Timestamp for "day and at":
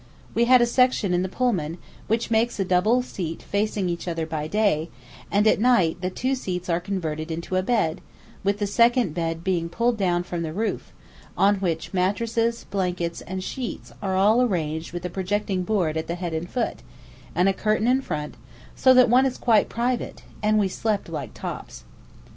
4.47-5.59